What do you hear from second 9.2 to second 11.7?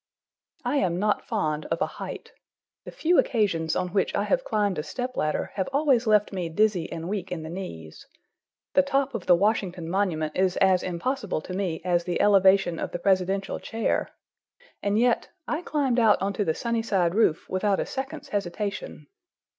the Washington monument is as impossible to